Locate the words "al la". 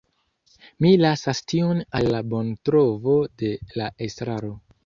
1.99-2.23